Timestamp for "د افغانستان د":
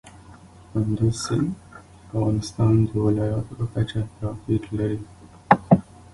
2.09-2.91